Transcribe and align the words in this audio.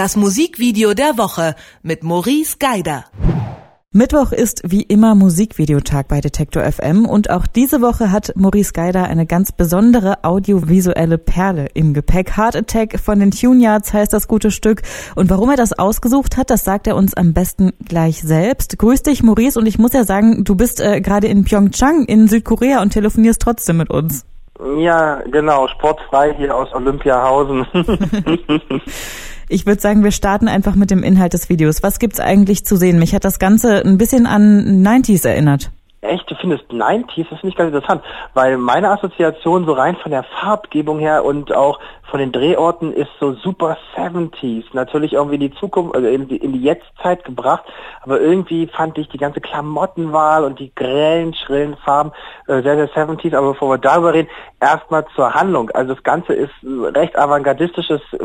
Das 0.00 0.16
Musikvideo 0.16 0.94
der 0.94 1.18
Woche 1.18 1.54
mit 1.82 2.02
Maurice 2.02 2.56
Geider. 2.58 3.04
Mittwoch 3.92 4.32
ist 4.32 4.62
wie 4.64 4.80
immer 4.80 5.14
Musikvideotag 5.14 6.08
bei 6.08 6.22
Detektor 6.22 6.62
FM 6.62 7.04
und 7.04 7.28
auch 7.28 7.46
diese 7.46 7.82
Woche 7.82 8.10
hat 8.10 8.32
Maurice 8.34 8.72
Geider 8.72 9.04
eine 9.04 9.26
ganz 9.26 9.52
besondere 9.52 10.24
audiovisuelle 10.24 11.18
Perle 11.18 11.66
im 11.74 11.92
Gepäck. 11.92 12.34
Heart 12.34 12.56
Attack 12.56 12.98
von 12.98 13.20
den 13.20 13.30
Tune 13.30 13.62
Yards 13.62 13.92
heißt 13.92 14.14
das 14.14 14.26
gute 14.26 14.50
Stück 14.50 14.80
und 15.16 15.28
warum 15.28 15.50
er 15.50 15.56
das 15.56 15.78
ausgesucht 15.78 16.38
hat, 16.38 16.48
das 16.48 16.64
sagt 16.64 16.86
er 16.86 16.96
uns 16.96 17.12
am 17.12 17.34
besten 17.34 17.74
gleich 17.86 18.22
selbst. 18.22 18.78
Grüß 18.78 19.02
dich 19.02 19.22
Maurice 19.22 19.58
und 19.58 19.66
ich 19.66 19.78
muss 19.78 19.92
ja 19.92 20.04
sagen, 20.04 20.44
du 20.44 20.54
bist 20.54 20.80
äh, 20.80 21.02
gerade 21.02 21.26
in 21.26 21.44
Pyeongchang 21.44 22.06
in 22.06 22.26
Südkorea 22.26 22.80
und 22.80 22.94
telefonierst 22.94 23.42
trotzdem 23.42 23.76
mit 23.76 23.90
uns. 23.90 24.24
Ja, 24.78 25.16
genau, 25.30 25.68
sportfrei 25.68 26.34
hier 26.38 26.56
aus 26.56 26.72
Olympiahausen. 26.72 27.66
Ich 29.52 29.66
würde 29.66 29.80
sagen, 29.80 30.04
wir 30.04 30.12
starten 30.12 30.46
einfach 30.46 30.76
mit 30.76 30.92
dem 30.92 31.02
Inhalt 31.02 31.32
des 31.32 31.48
Videos. 31.48 31.82
Was 31.82 31.98
gibt's 31.98 32.20
eigentlich 32.20 32.64
zu 32.64 32.76
sehen? 32.76 33.00
Mich 33.00 33.16
hat 33.16 33.24
das 33.24 33.40
Ganze 33.40 33.84
ein 33.84 33.98
bisschen 33.98 34.26
an 34.26 34.86
90s 34.86 35.26
erinnert. 35.26 35.72
Echt, 36.02 36.30
du 36.30 36.34
findest 36.34 36.64
90s? 36.70 37.26
Das 37.28 37.40
finde 37.40 37.48
ich 37.48 37.56
ganz 37.56 37.74
interessant, 37.74 38.02
weil 38.32 38.56
meine 38.56 38.88
Assoziation 38.90 39.66
so 39.66 39.74
rein 39.74 39.96
von 39.96 40.10
der 40.10 40.22
Farbgebung 40.22 40.98
her 40.98 41.26
und 41.26 41.54
auch 41.54 41.78
von 42.04 42.20
den 42.20 42.32
Drehorten 42.32 42.94
ist 42.94 43.10
so 43.20 43.34
super 43.34 43.76
70s. 43.94 44.64
Natürlich 44.72 45.12
irgendwie 45.12 45.34
in 45.34 45.40
die 45.42 45.54
Zukunft, 45.54 45.94
also 45.94 46.08
in 46.08 46.26
die, 46.26 46.38
in 46.38 46.54
die 46.54 46.62
Jetztzeit 46.62 47.24
gebracht, 47.24 47.64
aber 48.00 48.18
irgendwie 48.18 48.66
fand 48.66 48.96
ich 48.96 49.10
die 49.10 49.18
ganze 49.18 49.42
Klamottenwahl 49.42 50.44
und 50.44 50.58
die 50.58 50.74
grellen, 50.74 51.34
schrillen 51.34 51.76
Farben 51.76 52.12
äh, 52.46 52.62
sehr, 52.62 52.76
sehr 52.76 52.88
70s. 52.88 53.36
Aber 53.36 53.52
bevor 53.52 53.68
wir 53.68 53.78
darüber 53.78 54.14
reden, 54.14 54.30
erstmal 54.58 55.04
zur 55.14 55.34
Handlung. 55.34 55.70
Also 55.72 55.92
das 55.94 56.02
Ganze 56.02 56.32
ist 56.32 56.54
recht 56.62 57.18
avantgardistisches, 57.18 58.00
äh, 58.14 58.24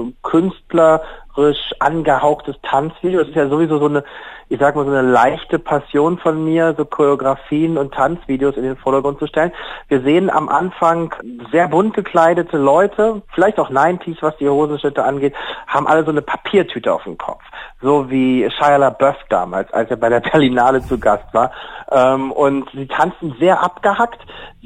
künstlerisch 1.36 1.74
angehauchtes 1.80 2.56
Tanzvideo. 2.64 3.20
Das 3.20 3.30
ist 3.30 3.36
ja 3.36 3.50
sowieso 3.50 3.80
so 3.80 3.88
eine 3.88 4.04
ich 4.48 4.60
sag 4.60 4.76
mal, 4.76 4.86
so 4.86 4.92
eine 4.92 5.02
leichte 5.02 5.58
Passion 5.58 6.20
von 6.20 6.44
mir, 6.46 6.76
so 6.78 6.86
Choreografien 6.86 7.78
und 7.78 7.94
Tanzvideos 7.94 8.58
in 8.58 8.64
den 8.64 8.78
Vordergrund 8.78 9.18
zu 9.18 9.26
stellen. 9.26 9.52
Wir 9.88 10.02
sehen 10.02 10.30
am 10.30 10.50
Anfang 10.50 11.16
sehr 11.52 11.68
bunt 11.68 11.96
gekleidete 11.96 12.58
Leute, 12.58 13.24
vielleicht 13.34 13.60
auch 13.60 13.72
90s, 13.72 14.18
was 14.22 14.38
die 14.38 14.48
Hosenschnitte 14.48 15.04
angeht, 15.04 15.34
haben 15.66 15.88
alle 15.88 16.04
so 16.04 16.12
eine 16.12 16.22
Papiertüte 16.22 16.94
auf 16.94 17.04
dem 17.04 17.18
Kopf. 17.18 17.42
So 17.82 18.10
wie 18.10 18.50
Shia 18.52 18.78
LaBeouf 18.78 19.16
damals, 19.30 19.74
als 19.74 19.90
er 19.90 19.98
bei 19.98 20.10
der 20.10 20.20
Berlinale 20.20 20.82
zu 20.82 21.00
Gast 21.00 21.34
war. 21.34 21.52
Ähm, 21.92 22.32
und 22.32 22.70
sie 22.72 22.88
tanzen 22.88 23.36
sehr 23.40 23.64
abgehackt, 23.64 24.22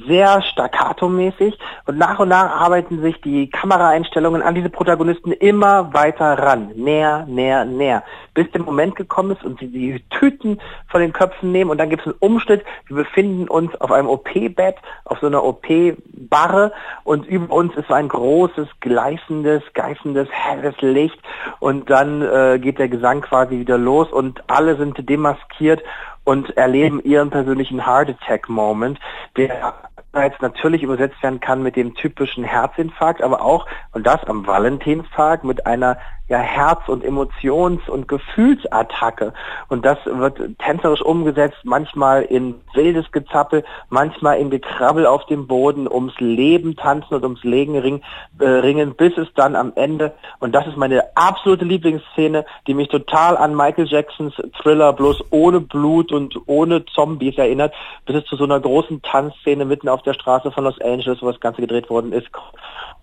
sehr 0.07 0.41
staccato-mäßig 0.41 1.57
und 1.85 1.97
nach 1.97 2.19
und 2.19 2.29
nach 2.29 2.61
arbeiten 2.61 3.01
sich 3.01 3.19
die 3.21 3.49
Kameraeinstellungen 3.49 4.41
an 4.41 4.55
diese 4.55 4.69
Protagonisten 4.69 5.31
immer 5.31 5.93
weiter 5.93 6.37
ran, 6.37 6.58
näher, 6.59 7.25
näher, 7.27 7.65
näher, 7.65 8.03
bis 8.33 8.49
der 8.51 8.61
Moment 8.61 8.95
gekommen 8.95 9.31
ist 9.31 9.43
und 9.43 9.59
sie 9.59 9.67
die 9.67 10.03
Tüten 10.09 10.59
von 10.87 11.01
den 11.01 11.13
Köpfen 11.13 11.51
nehmen 11.51 11.71
und 11.71 11.77
dann 11.77 11.89
gibt 11.89 12.01
es 12.01 12.07
einen 12.07 12.17
Umschnitt. 12.19 12.63
Wir 12.87 12.97
befinden 12.97 13.47
uns 13.47 13.75
auf 13.81 13.91
einem 13.91 14.07
OP-Bett, 14.07 14.75
auf 15.05 15.19
so 15.19 15.27
einer 15.27 15.43
OP-Barre 15.43 16.71
und 17.03 17.25
über 17.27 17.53
uns 17.53 17.75
ist 17.75 17.87
so 17.87 17.93
ein 17.93 18.09
großes, 18.09 18.67
gleißendes, 18.79 19.63
geißendes, 19.73 20.29
helles 20.31 20.75
Licht 20.81 21.19
und 21.59 21.89
dann 21.89 22.21
äh, 22.21 22.59
geht 22.59 22.79
der 22.79 22.89
Gesang 22.89 23.21
quasi 23.21 23.59
wieder 23.59 23.77
los 23.77 24.11
und 24.11 24.43
alle 24.47 24.75
sind 24.77 25.09
demaskiert 25.09 25.81
und 26.23 26.55
erleben 26.57 27.01
ihren 27.03 27.29
persönlichen 27.29 27.85
Heart 27.85 28.09
Attack 28.09 28.49
Moment, 28.49 28.99
der 29.35 29.73
einerseits 30.11 30.41
natürlich 30.41 30.83
übersetzt 30.83 31.21
werden 31.21 31.39
kann 31.39 31.63
mit 31.63 31.75
dem 31.75 31.95
typischen 31.95 32.43
Herzinfarkt, 32.43 33.21
aber 33.21 33.41
auch, 33.41 33.65
und 33.91 34.05
das 34.05 34.23
am 34.25 34.45
Valentinstag, 34.45 35.43
mit 35.43 35.65
einer 35.65 35.97
ja, 36.29 36.37
Herz- 36.37 36.87
und 36.87 37.03
Emotions- 37.03 37.89
und 37.89 38.07
Gefühlsattacke. 38.07 39.33
Und 39.67 39.83
das 39.83 39.97
wird 40.05 40.39
tänzerisch 40.59 41.01
umgesetzt, 41.01 41.57
manchmal 41.63 42.21
in 42.21 42.55
wildes 42.75 43.11
Gezappel, 43.11 43.63
manchmal 43.89 44.37
in 44.37 44.51
Gekrabbel 44.51 45.07
auf 45.07 45.25
dem 45.25 45.47
Boden, 45.47 45.87
ums 45.87 46.13
Leben 46.19 46.75
tanzen 46.75 47.15
und 47.15 47.23
ums 47.23 47.43
Leben 47.43 47.75
ring, 47.75 48.01
äh, 48.39 48.47
ringen, 48.47 48.95
bis 48.95 49.17
es 49.17 49.27
dann 49.33 49.55
am 49.55 49.73
Ende, 49.75 50.13
und 50.39 50.53
das 50.53 50.67
ist 50.67 50.77
meine 50.77 51.03
absolute 51.15 51.65
Lieblingsszene, 51.65 52.45
die 52.67 52.75
mich 52.75 52.89
total 52.89 53.35
an 53.35 53.55
Michael 53.55 53.87
Jacksons 53.87 54.35
Thriller 54.61 54.93
bloß 54.93 55.23
ohne 55.31 55.59
Blut 55.59 56.11
und 56.11 56.39
ohne 56.45 56.85
Zombies 56.85 57.37
erinnert, 57.37 57.73
bis 58.05 58.17
es 58.17 58.25
zu 58.25 58.35
so 58.35 58.43
einer 58.43 58.59
großen 58.59 59.01
Tanzszene 59.01 59.65
mitten 59.65 59.89
auf 59.89 60.03
der 60.03 60.13
Straße 60.13 60.51
von 60.51 60.63
Los 60.63 60.79
Angeles, 60.81 61.21
wo 61.21 61.31
das 61.31 61.39
Ganze 61.39 61.61
gedreht 61.61 61.89
worden 61.89 62.13
ist, 62.13 62.27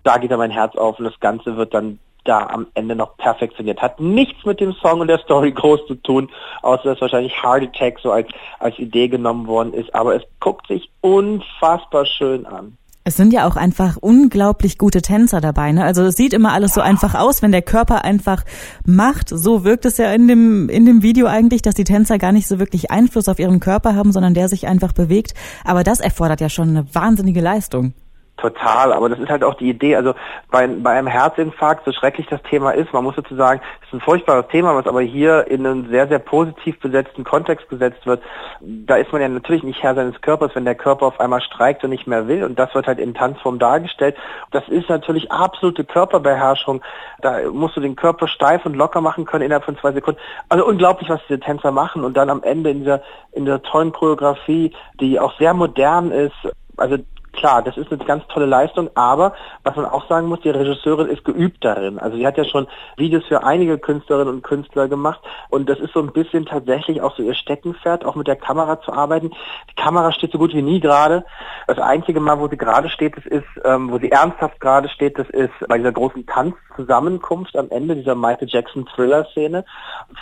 da 0.03 0.17
geht 0.17 0.31
dann 0.31 0.39
mein 0.39 0.51
Herz 0.51 0.75
auf 0.77 0.97
und 0.99 1.05
das 1.05 1.19
Ganze 1.19 1.57
wird 1.57 1.73
dann 1.73 1.99
da 2.27 2.47
am 2.47 2.67
Ende 2.73 2.95
noch 2.95 3.17
perfektioniert. 3.17 3.81
Hat 3.81 3.99
nichts 3.99 4.45
mit 4.45 4.59
dem 4.59 4.73
Song 4.73 4.99
und 5.01 5.07
der 5.07 5.19
Story 5.19 5.51
groß 5.51 5.87
zu 5.87 5.95
tun, 5.95 6.29
außer 6.61 6.83
dass 6.83 7.01
wahrscheinlich 7.01 7.41
Heart 7.41 7.63
Attack 7.63 7.99
so 8.01 8.11
als, 8.11 8.27
als 8.59 8.77
Idee 8.79 9.07
genommen 9.07 9.47
worden 9.47 9.73
ist. 9.73 9.93
Aber 9.95 10.15
es 10.15 10.23
guckt 10.39 10.67
sich 10.67 10.89
unfassbar 11.01 12.05
schön 12.05 12.45
an. 12.45 12.77
Es 13.07 13.15
sind 13.15 13.31
ja 13.31 13.47
auch 13.47 13.55
einfach 13.55 13.95
unglaublich 13.95 14.77
gute 14.77 15.01
Tänzer 15.01 15.39
dabei. 15.39 15.71
Ne? 15.71 15.85
Also 15.85 16.03
es 16.03 16.17
sieht 16.17 16.33
immer 16.33 16.51
alles 16.51 16.73
so 16.73 16.81
einfach 16.81 17.15
aus, 17.15 17.41
wenn 17.41 17.53
der 17.53 17.61
Körper 17.61 18.03
einfach 18.03 18.43
macht. 18.85 19.29
So 19.29 19.63
wirkt 19.63 19.85
es 19.85 19.97
ja 19.97 20.11
in 20.11 20.27
dem, 20.27 20.67
in 20.67 20.85
dem 20.85 21.03
Video 21.03 21.25
eigentlich, 21.27 21.61
dass 21.61 21.73
die 21.73 21.85
Tänzer 21.85 22.17
gar 22.17 22.33
nicht 22.33 22.47
so 22.47 22.59
wirklich 22.59 22.91
Einfluss 22.91 23.29
auf 23.29 23.39
ihren 23.39 23.61
Körper 23.61 23.95
haben, 23.95 24.11
sondern 24.11 24.33
der 24.33 24.49
sich 24.49 24.67
einfach 24.67 24.91
bewegt. 24.91 25.35
Aber 25.63 25.85
das 25.85 26.01
erfordert 26.01 26.41
ja 26.41 26.49
schon 26.49 26.67
eine 26.67 26.93
wahnsinnige 26.93 27.39
Leistung. 27.39 27.93
Total, 28.37 28.93
aber 28.93 29.09
das 29.09 29.17
ist 29.17 29.29
halt 29.29 29.43
auch 29.43 29.55
die 29.55 29.67
Idee. 29.67 29.95
Also 29.95 30.13
bei, 30.51 30.67
bei 30.67 30.91
einem 30.91 31.07
Herzinfarkt, 31.07 31.85
so 31.85 31.91
schrecklich 31.91 32.27
das 32.27 32.41
Thema 32.43 32.69
ist, 32.69 32.93
man 32.93 33.03
muss 33.03 33.15
sozusagen, 33.15 33.61
es 33.81 33.87
ist 33.87 33.93
ein 33.95 34.01
furchtbares 34.01 34.47
Thema, 34.49 34.75
was 34.75 34.85
aber 34.85 35.01
hier 35.01 35.47
in 35.47 35.65
einen 35.65 35.89
sehr, 35.89 36.07
sehr 36.07 36.19
positiv 36.19 36.79
besetzten 36.79 37.23
Kontext 37.23 37.67
gesetzt 37.67 38.05
wird. 38.05 38.21
Da 38.61 38.97
ist 38.97 39.11
man 39.11 39.23
ja 39.23 39.27
natürlich 39.27 39.63
nicht 39.63 39.81
Herr 39.81 39.95
seines 39.95 40.21
Körpers, 40.21 40.51
wenn 40.53 40.65
der 40.65 40.75
Körper 40.75 41.07
auf 41.07 41.19
einmal 41.19 41.41
streikt 41.41 41.83
und 41.83 41.89
nicht 41.89 42.05
mehr 42.05 42.27
will. 42.27 42.43
Und 42.43 42.59
das 42.59 42.75
wird 42.75 42.85
halt 42.85 42.99
in 42.99 43.15
Tanzform 43.15 43.57
dargestellt. 43.57 44.15
Das 44.51 44.67
ist 44.67 44.87
natürlich 44.87 45.31
absolute 45.31 45.83
Körperbeherrschung. 45.83 46.83
Da 47.21 47.39
musst 47.51 47.75
du 47.75 47.81
den 47.81 47.95
Körper 47.95 48.27
steif 48.27 48.67
und 48.67 48.75
locker 48.75 49.01
machen 49.01 49.25
können 49.25 49.45
innerhalb 49.45 49.65
von 49.65 49.79
zwei 49.79 49.93
Sekunden. 49.93 50.19
Also 50.47 50.63
unglaublich, 50.63 51.09
was 51.09 51.21
diese 51.27 51.39
Tänzer 51.39 51.71
machen. 51.71 52.03
Und 52.03 52.15
dann 52.15 52.29
am 52.29 52.43
Ende 52.43 52.69
in 52.69 52.81
dieser, 52.81 53.01
in 53.31 53.45
dieser 53.45 53.63
tollen 53.63 53.93
Choreografie, 53.93 54.75
die 54.99 55.19
auch 55.19 55.35
sehr 55.39 55.55
modern 55.55 56.11
ist. 56.11 56.35
Also 56.77 56.97
klar, 57.37 57.61
das 57.61 57.77
ist 57.77 57.91
eine 57.91 58.03
ganz 58.03 58.27
tolle 58.27 58.45
Leistung, 58.45 58.89
aber 58.95 59.33
was 59.63 59.75
man 59.75 59.85
auch 59.85 60.07
sagen 60.09 60.27
muss, 60.27 60.41
die 60.41 60.49
Regisseurin 60.49 61.07
ist 61.07 61.23
geübt 61.23 61.63
darin. 61.63 61.99
Also 61.99 62.17
sie 62.17 62.27
hat 62.27 62.37
ja 62.37 62.43
schon 62.43 62.67
Videos 62.97 63.23
für 63.25 63.43
einige 63.43 63.77
Künstlerinnen 63.77 64.33
und 64.33 64.43
Künstler 64.43 64.87
gemacht 64.87 65.21
und 65.49 65.69
das 65.69 65.79
ist 65.79 65.93
so 65.93 66.01
ein 66.01 66.11
bisschen 66.11 66.45
tatsächlich 66.45 67.01
auch 67.01 67.15
so 67.15 67.23
ihr 67.23 67.35
Steckenpferd, 67.35 68.03
auch 68.03 68.15
mit 68.15 68.27
der 68.27 68.35
Kamera 68.35 68.81
zu 68.81 68.91
arbeiten. 68.91 69.31
Die 69.69 69.75
Kamera 69.81 70.11
steht 70.11 70.31
so 70.31 70.37
gut 70.37 70.53
wie 70.53 70.61
nie 70.61 70.79
gerade. 70.79 71.23
Das 71.67 71.77
einzige 71.79 72.19
Mal, 72.19 72.39
wo 72.39 72.47
sie 72.47 72.57
gerade 72.57 72.89
steht, 72.89 73.15
das 73.15 73.25
ist, 73.25 73.45
ähm, 73.63 73.91
wo 73.91 73.99
sie 73.99 74.11
ernsthaft 74.11 74.59
gerade 74.59 74.89
steht, 74.89 75.17
das 75.19 75.29
ist 75.29 75.53
bei 75.67 75.77
dieser 75.77 75.91
großen 75.91 76.25
Tanzzusammenkunft 76.25 77.55
am 77.55 77.69
Ende 77.69 77.95
dieser 77.95 78.15
Michael 78.15 78.47
Jackson 78.49 78.85
Thriller-Szene. 78.87 79.63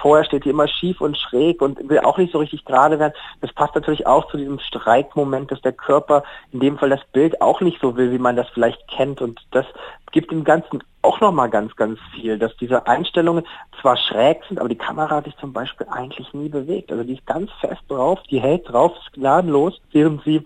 Vorher 0.02 0.26
steht 0.26 0.46
die 0.46 0.50
immer 0.50 0.68
schief 0.68 1.00
und 1.02 1.18
schräg 1.18 1.62
und 1.62 1.90
will 1.90 2.00
auch 2.00 2.18
nicht 2.18 2.34
so 2.34 2.40
richtig 2.40 2.66
gerade 2.66 3.00
werden. 3.00 3.14
Das 3.42 3.54
passt 3.54 3.76
natürlich 3.76 4.06
auch 4.06 4.28
zu 4.30 4.38
diesem 4.38 4.60
Streikmoment, 4.60 5.52
dass 5.52 5.62
der 5.62 5.72
Körper, 5.74 6.24
in 6.52 6.60
dem 6.60 6.78
Fall 6.78 6.90
das 6.90 7.05
Bild 7.12 7.42
auch 7.42 7.62
nicht 7.62 7.80
so 7.82 7.96
will, 7.96 8.12
wie 8.12 8.20
man 8.20 8.36
das 8.36 8.48
vielleicht 8.50 8.88
kennt. 8.88 9.22
Und 9.22 9.40
das 9.52 9.66
gibt 10.12 10.32
dem 10.32 10.44
Ganzen 10.44 10.84
auch 11.02 11.20
nochmal 11.20 11.50
ganz, 11.50 11.76
ganz 11.76 12.00
viel, 12.14 12.40
dass 12.40 12.56
diese 12.58 12.88
Einstellungen 12.88 13.46
zwar 13.82 13.98
schräg 13.98 14.44
sind, 14.48 14.60
aber 14.60 14.70
die 14.70 14.78
Kamera 14.78 15.22
sich 15.22 15.36
zum 15.38 15.54
Beispiel 15.54 15.88
eigentlich 15.90 16.34
nie 16.34 16.50
bewegt. 16.50 16.92
Also 16.92 17.04
die 17.04 17.14
ist 17.14 17.26
ganz 17.26 17.52
fest 17.60 17.82
drauf, 17.88 18.20
die 18.30 18.40
hält 18.40 18.70
drauf, 18.70 18.94
ist 18.98 19.14
gnadenlos, 19.14 19.80
während 19.92 20.24
sie 20.24 20.46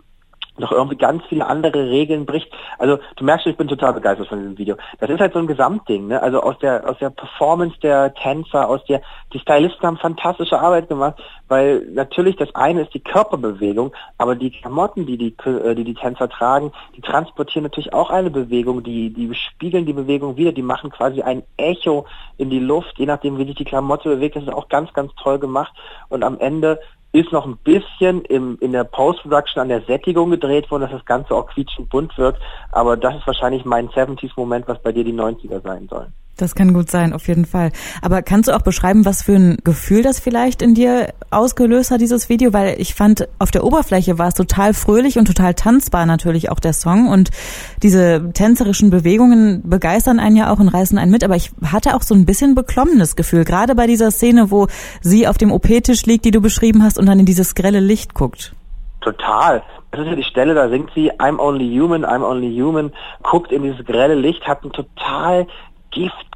noch 0.59 0.71
irgendwie 0.71 0.97
ganz 0.97 1.23
viele 1.27 1.45
andere 1.47 1.89
Regeln 1.89 2.25
bricht. 2.25 2.51
Also 2.77 2.99
du 3.15 3.23
merkst 3.23 3.43
schon, 3.43 3.51
ich 3.51 3.57
bin 3.57 3.67
total 3.67 3.93
begeistert 3.93 4.27
von 4.27 4.39
diesem 4.39 4.57
Video. 4.57 4.75
Das 4.99 5.09
ist 5.09 5.19
halt 5.19 5.33
so 5.33 5.39
ein 5.39 5.47
Gesamtding, 5.47 6.07
ne? 6.07 6.21
Also 6.21 6.41
aus 6.41 6.57
der 6.59 6.87
aus 6.87 6.97
der 6.99 7.09
Performance 7.09 7.77
der 7.81 8.13
Tänzer, 8.13 8.67
aus 8.67 8.83
der 8.85 9.01
die 9.33 9.39
Stylisten 9.39 9.87
haben 9.87 9.97
fantastische 9.97 10.59
Arbeit 10.59 10.89
gemacht, 10.89 11.21
weil 11.47 11.85
natürlich 11.91 12.35
das 12.35 12.53
eine 12.55 12.81
ist 12.81 12.93
die 12.93 12.99
Körperbewegung, 12.99 13.93
aber 14.17 14.35
die 14.35 14.51
Klamotten, 14.51 15.05
die 15.05 15.17
die 15.17 15.35
äh, 15.45 15.75
die, 15.75 15.83
die 15.83 15.93
Tänzer 15.93 16.29
tragen, 16.29 16.71
die 16.95 17.01
transportieren 17.01 17.63
natürlich 17.63 17.93
auch 17.93 18.09
eine 18.09 18.29
Bewegung, 18.29 18.83
die 18.83 19.11
die 19.11 19.33
spiegeln 19.33 19.85
die 19.85 19.93
Bewegung 19.93 20.37
wieder, 20.37 20.51
die 20.51 20.61
machen 20.61 20.89
quasi 20.89 21.21
ein 21.21 21.43
Echo 21.57 22.05
in 22.37 22.49
die 22.49 22.59
Luft, 22.59 22.97
je 22.97 23.05
nachdem 23.05 23.37
wie 23.37 23.45
sich 23.45 23.55
die 23.55 23.65
Klamotte 23.65 24.09
bewegt. 24.09 24.35
Das 24.35 24.43
ist 24.43 24.53
auch 24.53 24.69
ganz 24.69 24.93
ganz 24.93 25.13
toll 25.15 25.39
gemacht 25.39 25.73
und 26.09 26.23
am 26.23 26.39
Ende 26.39 26.79
ist 27.11 27.31
noch 27.31 27.45
ein 27.45 27.57
bisschen 27.57 28.23
im, 28.25 28.57
in 28.61 28.71
der 28.71 28.83
Post-Production 28.83 29.61
an 29.61 29.69
der 29.69 29.81
Sättigung 29.81 30.29
gedreht 30.29 30.69
worden, 30.69 30.83
dass 30.83 30.91
das 30.91 31.05
Ganze 31.05 31.33
auch 31.33 31.47
quietschend 31.47 31.89
bunt 31.89 32.17
wirkt. 32.17 32.39
Aber 32.71 32.97
das 32.97 33.15
ist 33.15 33.25
wahrscheinlich 33.25 33.65
mein 33.65 33.89
70s-Moment, 33.89 34.67
was 34.67 34.81
bei 34.81 34.91
dir 34.91 35.03
die 35.03 35.13
90er 35.13 35.61
sein 35.61 35.87
soll. 35.89 36.07
Das 36.41 36.55
kann 36.55 36.73
gut 36.73 36.89
sein, 36.89 37.11
auf 37.13 37.27
jeden 37.27 37.45
Fall. 37.45 37.71
Aber 38.01 38.21
kannst 38.21 38.47
du 38.47 38.55
auch 38.55 38.61
beschreiben, 38.61 39.05
was 39.05 39.23
für 39.23 39.35
ein 39.35 39.57
Gefühl 39.63 40.03
das 40.03 40.19
vielleicht 40.19 40.61
in 40.61 40.73
dir 40.73 41.13
ausgelöst 41.31 41.91
hat, 41.91 41.99
dieses 41.99 42.29
Video? 42.29 42.53
Weil 42.53 42.79
ich 42.79 42.93
fand, 42.95 43.27
auf 43.39 43.51
der 43.51 43.63
Oberfläche 43.65 44.17
war 44.17 44.29
es 44.29 44.35
total 44.35 44.73
fröhlich 44.73 45.17
und 45.17 45.25
total 45.25 45.53
tanzbar 45.53 46.05
natürlich 46.05 46.49
auch 46.49 46.59
der 46.59 46.73
Song. 46.73 47.09
Und 47.09 47.29
diese 47.83 48.31
tänzerischen 48.33 48.89
Bewegungen 48.89 49.69
begeistern 49.69 50.19
einen 50.19 50.37
ja 50.37 50.53
auch 50.53 50.59
und 50.59 50.69
reißen 50.69 50.97
einen 50.97 51.11
mit. 51.11 51.25
Aber 51.25 51.35
ich 51.35 51.51
hatte 51.65 51.95
auch 51.95 52.01
so 52.01 52.15
ein 52.15 52.25
bisschen 52.25 52.55
beklommenes 52.55 53.17
Gefühl, 53.17 53.43
gerade 53.43 53.75
bei 53.75 53.85
dieser 53.85 54.11
Szene, 54.11 54.49
wo 54.49 54.67
sie 55.01 55.27
auf 55.27 55.37
dem 55.37 55.51
OP-Tisch 55.51 56.05
liegt, 56.05 56.23
die 56.23 56.31
du 56.31 56.39
beschrieben 56.39 56.83
hast, 56.83 56.97
und 56.97 57.05
dann 57.05 57.19
in 57.19 57.25
dieses 57.25 57.53
grelle 57.53 57.81
Licht 57.81 58.13
guckt. 58.13 58.53
Total. 59.01 59.61
Das 59.91 60.01
ist 60.01 60.07
ja 60.07 60.15
die 60.15 60.23
Stelle, 60.23 60.53
da 60.53 60.69
singt 60.69 60.91
sie 60.93 61.11
I'm 61.13 61.39
only 61.39 61.67
human, 61.67 62.05
I'm 62.05 62.23
only 62.23 62.55
human, 62.55 62.91
guckt 63.23 63.51
in 63.51 63.63
dieses 63.63 63.83
grelle 63.85 64.15
Licht, 64.15 64.45
hat 64.47 64.63
ein 64.63 64.71
total 64.71 65.47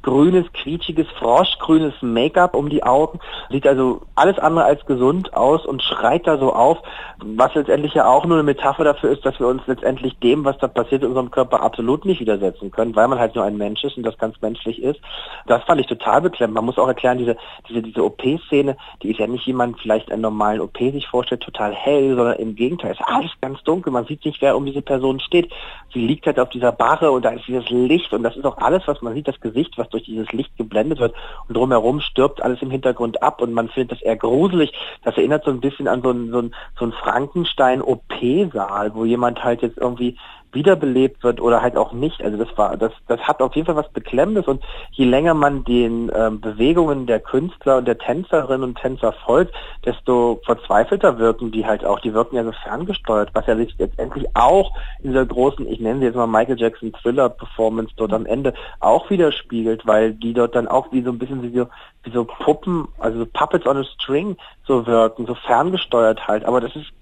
giftgrünes, 0.04 0.46
quietschiges, 0.52 1.06
froschgrünes 1.18 1.94
Make-up 2.02 2.54
um 2.54 2.68
die 2.68 2.82
Augen. 2.82 3.18
Sieht 3.50 3.66
also 3.66 4.02
alles 4.14 4.38
andere 4.38 4.64
als 4.64 4.84
gesund 4.86 5.34
aus 5.34 5.64
und 5.66 5.82
schreit 5.82 6.26
da 6.26 6.38
so 6.38 6.52
auf, 6.52 6.78
was 7.18 7.54
letztendlich 7.54 7.94
ja 7.94 8.06
auch 8.06 8.24
nur 8.26 8.36
eine 8.36 8.44
Metapher 8.44 8.84
dafür 8.84 9.10
ist, 9.10 9.24
dass 9.24 9.38
wir 9.40 9.46
uns 9.46 9.62
letztendlich 9.66 10.18
dem, 10.18 10.44
was 10.44 10.58
da 10.58 10.68
passiert 10.68 11.02
in 11.02 11.08
unserem 11.08 11.30
Körper, 11.30 11.62
absolut 11.62 12.04
nicht 12.04 12.20
widersetzen 12.20 12.70
können, 12.70 12.94
weil 12.94 13.08
man 13.08 13.18
halt 13.18 13.34
nur 13.34 13.44
ein 13.44 13.56
Mensch 13.56 13.82
ist 13.84 13.96
und 13.96 14.04
das 14.04 14.18
ganz 14.18 14.40
menschlich 14.40 14.82
ist. 14.82 15.00
Das 15.46 15.62
fand 15.64 15.80
ich 15.80 15.86
total 15.86 16.20
beklemmend. 16.20 16.56
Man 16.56 16.66
muss 16.66 16.78
auch 16.78 16.88
erklären, 16.88 17.18
diese, 17.18 17.36
diese, 17.68 17.82
diese 17.82 18.04
OP-Szene, 18.04 18.76
die 19.02 19.10
ist 19.10 19.20
ja 19.20 19.26
nicht 19.26 19.46
jemand 19.46 19.80
vielleicht 19.80 20.12
einen 20.12 20.22
normalen 20.22 20.60
OP 20.60 20.78
sich 20.78 21.06
vorstellt, 21.08 21.42
total 21.42 21.72
hell, 21.72 22.14
sondern 22.14 22.36
im 22.36 22.54
Gegenteil, 22.54 22.92
ist 22.92 23.02
alles 23.06 23.30
ganz 23.40 23.62
dunkel. 23.62 23.92
Man 23.92 24.06
sieht 24.06 24.24
nicht, 24.24 24.42
wer 24.42 24.56
um 24.56 24.66
diese 24.66 24.82
Person 24.82 25.20
steht. 25.20 25.50
Sie 25.92 26.04
liegt 26.06 26.26
halt 26.26 26.38
auf 26.38 26.50
dieser 26.50 26.72
Barre 26.72 27.10
und 27.10 27.24
da 27.24 27.30
ist 27.30 27.46
dieses 27.46 27.68
Licht 27.70 28.12
und 28.12 28.22
das 28.22 28.36
ist 28.36 28.44
auch 28.44 28.58
alles, 28.58 28.82
was 28.86 29.00
man 29.00 29.14
sieht, 29.14 29.28
das 29.28 29.40
Gesicht, 29.40 29.78
was 29.78 29.88
durch 29.94 30.04
dieses 30.04 30.30
Licht 30.32 30.56
geblendet 30.56 30.98
wird 30.98 31.14
und 31.48 31.56
drumherum 31.56 32.00
stirbt 32.00 32.42
alles 32.42 32.60
im 32.62 32.70
Hintergrund 32.70 33.22
ab 33.22 33.40
und 33.40 33.52
man 33.52 33.68
findet 33.68 33.92
das 33.92 34.02
eher 34.02 34.16
gruselig. 34.16 34.72
Das 35.02 35.16
erinnert 35.16 35.44
so 35.44 35.50
ein 35.50 35.60
bisschen 35.60 35.88
an 35.88 36.02
so 36.02 36.10
ein, 36.10 36.30
so 36.30 36.40
ein, 36.40 36.54
so 36.78 36.84
ein 36.84 36.92
Frankenstein-OP-Saal, 36.92 38.94
wo 38.94 39.04
jemand 39.04 39.42
halt 39.42 39.62
jetzt 39.62 39.78
irgendwie 39.78 40.18
wiederbelebt 40.54 41.22
wird 41.22 41.40
oder 41.40 41.62
halt 41.62 41.76
auch 41.76 41.92
nicht. 41.92 42.22
Also 42.22 42.36
das 42.36 42.56
war, 42.56 42.76
das, 42.76 42.92
das 43.06 43.20
hat 43.20 43.42
auf 43.42 43.54
jeden 43.54 43.66
Fall 43.66 43.76
was 43.76 43.90
Beklemmendes 43.90 44.46
und 44.46 44.62
je 44.92 45.04
länger 45.04 45.34
man 45.34 45.64
den 45.64 46.10
ähm, 46.14 46.40
Bewegungen 46.40 47.06
der 47.06 47.20
Künstler 47.20 47.78
und 47.78 47.86
der 47.86 47.98
Tänzerinnen 47.98 48.62
und 48.62 48.78
Tänzer 48.78 49.12
folgt, 49.12 49.54
desto 49.84 50.40
verzweifelter 50.44 51.18
wirken 51.18 51.50
die 51.50 51.66
halt 51.66 51.84
auch. 51.84 52.00
Die 52.00 52.14
wirken 52.14 52.36
ja 52.36 52.44
so 52.44 52.52
ferngesteuert, 52.52 53.30
was 53.34 53.46
ja 53.46 53.56
sich 53.56 53.74
letztendlich 53.78 54.26
auch 54.34 54.72
in 55.02 55.10
dieser 55.10 55.26
großen, 55.26 55.66
ich 55.68 55.80
nenne 55.80 56.00
sie 56.00 56.06
jetzt 56.06 56.16
mal 56.16 56.26
Michael 56.26 56.58
Jackson 56.58 56.92
Thriller 56.92 57.28
Performance 57.28 57.92
dort 57.96 58.12
am 58.12 58.26
Ende 58.26 58.54
auch 58.80 59.10
widerspiegelt, 59.10 59.86
weil 59.86 60.12
die 60.12 60.32
dort 60.32 60.54
dann 60.54 60.68
auch 60.68 60.92
wie 60.92 61.02
so 61.02 61.10
ein 61.10 61.18
bisschen 61.18 61.42
wie 61.42 61.56
so, 61.56 61.66
wie 62.04 62.10
so 62.10 62.24
Puppen, 62.24 62.88
also 62.98 63.18
so 63.20 63.26
Puppets 63.26 63.66
on 63.66 63.78
a 63.78 63.84
String 63.84 64.36
so 64.66 64.86
wirken, 64.86 65.26
so 65.26 65.34
ferngesteuert 65.34 66.26
halt. 66.26 66.44
Aber 66.44 66.60
das 66.60 66.74
ist 66.76 66.92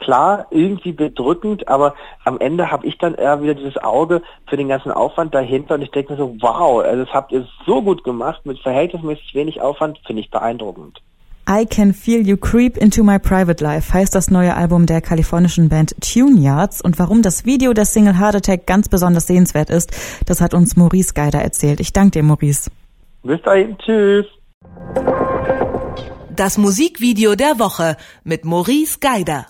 klar 0.00 0.46
irgendwie 0.50 0.92
bedrückend, 0.92 1.68
aber 1.68 1.94
am 2.24 2.40
Ende 2.40 2.70
habe 2.70 2.86
ich 2.86 2.98
dann 2.98 3.14
eher 3.14 3.42
wieder 3.42 3.54
dieses 3.54 3.76
Auge 3.78 4.22
für 4.48 4.56
den 4.56 4.68
ganzen 4.68 4.90
Aufwand 4.90 5.34
dahinter 5.34 5.74
und 5.76 5.82
ich 5.82 5.90
denke 5.90 6.12
mir 6.12 6.18
so, 6.18 6.36
wow, 6.40 6.82
also 6.82 7.04
das 7.04 7.14
habt 7.14 7.32
ihr 7.32 7.46
so 7.66 7.82
gut 7.82 8.02
gemacht 8.02 8.44
mit 8.44 8.58
verhältnismäßig 8.58 9.34
wenig 9.34 9.60
Aufwand, 9.60 10.00
finde 10.06 10.22
ich 10.22 10.30
beeindruckend. 10.30 11.00
I 11.48 11.66
Can 11.66 11.92
Feel 11.92 12.26
You 12.26 12.36
Creep 12.36 12.76
Into 12.76 13.02
My 13.02 13.18
Private 13.18 13.62
Life 13.62 13.92
heißt 13.92 14.14
das 14.14 14.30
neue 14.30 14.54
Album 14.54 14.86
der 14.86 15.00
kalifornischen 15.00 15.68
Band 15.68 15.96
Tune 16.00 16.38
Yards 16.40 16.80
und 16.80 16.98
warum 16.98 17.22
das 17.22 17.44
Video 17.44 17.72
der 17.72 17.86
Single 17.86 18.20
Heart 18.20 18.36
Attack 18.36 18.66
ganz 18.66 18.88
besonders 18.88 19.26
sehenswert 19.26 19.68
ist, 19.68 19.90
das 20.26 20.40
hat 20.40 20.54
uns 20.54 20.76
Maurice 20.76 21.12
Geider 21.12 21.40
erzählt. 21.40 21.80
Ich 21.80 21.92
danke 21.92 22.12
dir, 22.12 22.22
Maurice. 22.22 22.70
Bis 23.22 23.42
dahin, 23.42 23.76
tschüss. 23.78 24.26
Das 26.36 26.56
Musikvideo 26.56 27.34
der 27.34 27.58
Woche 27.58 27.96
mit 28.22 28.44
Maurice 28.44 28.98
Geider. 29.00 29.46